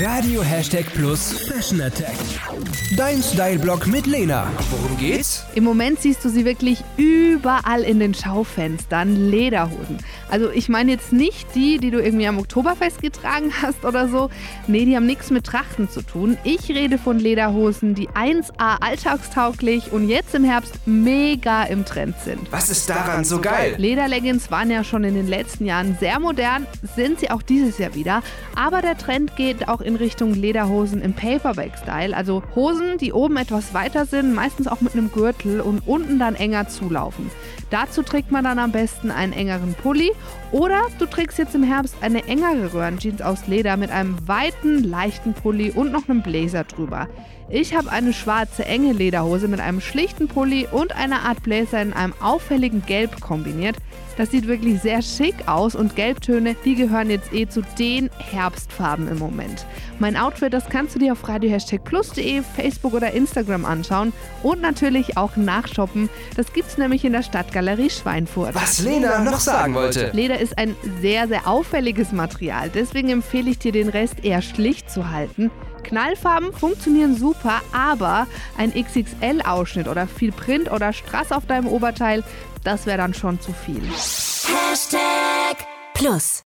Radio 0.00 0.42
Hashtag 0.42 0.86
Plus 0.94 1.46
Fashion 1.46 1.82
Attack. 1.82 2.16
Dein 2.96 3.22
Style-Blog 3.22 3.86
mit 3.86 4.06
Lena. 4.06 4.50
Worum 4.70 4.96
geht's? 4.96 5.44
Im 5.54 5.64
Moment 5.64 6.00
siehst 6.00 6.24
du 6.24 6.30
sie 6.30 6.46
wirklich 6.46 6.82
überall 6.96 7.82
in 7.82 8.00
den 8.00 8.14
Schaufenstern, 8.14 9.30
Lederhosen. 9.30 9.98
Also 10.30 10.50
ich 10.50 10.70
meine 10.70 10.92
jetzt 10.92 11.12
nicht 11.12 11.54
die, 11.54 11.78
die 11.78 11.90
du 11.90 12.02
irgendwie 12.02 12.26
am 12.26 12.38
Oktoberfest 12.38 13.02
getragen 13.02 13.52
hast 13.60 13.84
oder 13.84 14.08
so. 14.08 14.30
Nee, 14.66 14.86
die 14.86 14.96
haben 14.96 15.04
nichts 15.04 15.30
mit 15.30 15.44
Trachten 15.44 15.90
zu 15.90 16.00
tun. 16.00 16.38
Ich 16.42 16.70
rede 16.70 16.96
von 16.96 17.18
Lederhosen, 17.18 17.94
die 17.94 18.08
1A 18.08 18.78
alltagstauglich 18.80 19.92
und 19.92 20.08
jetzt 20.08 20.34
im 20.34 20.44
Herbst 20.44 20.74
mega 20.86 21.64
im 21.64 21.84
Trend 21.84 22.14
sind. 22.24 22.50
Was 22.50 22.70
ist 22.70 22.88
daran 22.88 23.24
so 23.24 23.40
geil? 23.40 23.74
Lederleggings 23.76 24.50
waren 24.50 24.70
ja 24.70 24.84
schon 24.84 25.04
in 25.04 25.14
den 25.14 25.28
letzten 25.28 25.66
Jahren 25.66 25.98
sehr 26.00 26.18
modern, 26.18 26.66
sind 26.96 27.20
sie 27.20 27.30
auch 27.30 27.42
dieses 27.42 27.76
Jahr 27.76 27.94
wieder. 27.94 28.22
Aber 28.56 28.80
der 28.80 28.96
Trend 28.96 29.36
geht 29.36 29.68
auch 29.68 29.81
in 29.82 29.96
Richtung 29.96 30.34
Lederhosen 30.34 31.02
im 31.02 31.12
Paperback-Style. 31.14 32.16
Also 32.16 32.42
Hosen, 32.54 32.98
die 32.98 33.12
oben 33.12 33.36
etwas 33.36 33.74
weiter 33.74 34.06
sind, 34.06 34.34
meistens 34.34 34.66
auch 34.66 34.80
mit 34.80 34.94
einem 34.94 35.12
Gürtel 35.12 35.60
und 35.60 35.80
unten 35.86 36.18
dann 36.18 36.34
enger 36.34 36.68
zulaufen. 36.68 37.30
Dazu 37.70 38.02
trägt 38.02 38.30
man 38.30 38.44
dann 38.44 38.58
am 38.58 38.72
besten 38.72 39.10
einen 39.10 39.32
engeren 39.32 39.74
Pulli 39.74 40.12
oder 40.50 40.82
du 40.98 41.06
trägst 41.06 41.38
jetzt 41.38 41.54
im 41.54 41.62
Herbst 41.62 41.96
eine 42.00 42.26
engere 42.26 42.74
Röhrenjeans 42.74 43.22
aus 43.22 43.46
Leder 43.46 43.76
mit 43.76 43.90
einem 43.90 44.16
weiten, 44.28 44.84
leichten 44.84 45.32
Pulli 45.32 45.70
und 45.70 45.92
noch 45.92 46.08
einem 46.08 46.22
Blazer 46.22 46.64
drüber. 46.64 47.08
Ich 47.48 47.74
habe 47.74 47.90
eine 47.90 48.12
schwarze 48.12 48.64
enge 48.64 48.92
Lederhose 48.92 49.46
mit 49.46 49.60
einem 49.60 49.80
schlichten 49.80 50.28
Pulli 50.28 50.66
und 50.70 50.96
einer 50.96 51.20
Art 51.20 51.42
Blazer 51.42 51.82
in 51.82 51.92
einem 51.92 52.14
auffälligen 52.20 52.84
Gelb 52.86 53.20
kombiniert. 53.20 53.76
Das 54.16 54.30
sieht 54.30 54.46
wirklich 54.46 54.80
sehr 54.80 55.02
schick 55.02 55.34
aus 55.46 55.74
und 55.74 55.96
Gelbtöne, 55.96 56.56
die 56.64 56.74
gehören 56.74 57.10
jetzt 57.10 57.32
eh 57.32 57.46
zu 57.46 57.62
den 57.78 58.10
Herbstfarben 58.18 59.08
im 59.08 59.18
Moment. 59.18 59.61
Mein 59.98 60.16
Outfit, 60.16 60.52
das 60.52 60.68
kannst 60.68 60.94
du 60.94 60.98
dir 60.98 61.12
auf 61.12 61.28
radio-plus.de, 61.28 62.42
Facebook 62.42 62.94
oder 62.94 63.12
Instagram 63.12 63.64
anschauen 63.64 64.12
und 64.42 64.60
natürlich 64.60 65.16
auch 65.16 65.36
nachshoppen. 65.36 66.08
Das 66.36 66.52
gibt's 66.52 66.78
nämlich 66.78 67.04
in 67.04 67.12
der 67.12 67.22
Stadtgalerie 67.22 67.90
Schweinfurt. 67.90 68.54
Was 68.54 68.80
Lena 68.80 69.20
noch 69.20 69.40
sagen 69.40 69.74
wollte. 69.74 70.10
Leder 70.12 70.38
ist 70.40 70.58
ein 70.58 70.74
sehr, 71.00 71.28
sehr 71.28 71.46
auffälliges 71.46 72.12
Material. 72.12 72.70
Deswegen 72.70 73.08
empfehle 73.08 73.50
ich 73.50 73.58
dir, 73.58 73.72
den 73.72 73.88
Rest 73.88 74.24
eher 74.24 74.42
schlicht 74.42 74.90
zu 74.90 75.10
halten. 75.10 75.50
Knallfarben 75.82 76.52
funktionieren 76.52 77.16
super, 77.16 77.60
aber 77.72 78.26
ein 78.56 78.72
XXL-Ausschnitt 78.72 79.88
oder 79.88 80.06
viel 80.06 80.32
Print 80.32 80.70
oder 80.70 80.92
Strass 80.92 81.32
auf 81.32 81.46
deinem 81.46 81.66
Oberteil, 81.66 82.22
das 82.64 82.86
wäre 82.86 82.98
dann 82.98 83.14
schon 83.14 83.40
zu 83.40 83.52
viel. 83.52 83.82
Hashtag 83.82 85.66
Plus. 85.94 86.40